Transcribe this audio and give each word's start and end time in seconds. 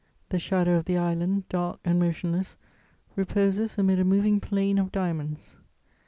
The 0.29 0.39
shadow 0.39 0.77
of 0.77 0.85
the 0.85 0.97
island, 0.97 1.47
dark 1.47 1.79
and 1.85 1.99
motionless, 1.99 2.57
reposes 3.15 3.77
amid 3.77 3.99
a 3.99 4.03
moving 4.03 4.39
plain 4.39 4.79
of 4.79 4.91
diamonds. 4.91 5.57